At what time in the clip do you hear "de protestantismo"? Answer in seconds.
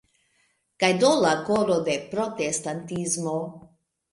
1.91-3.37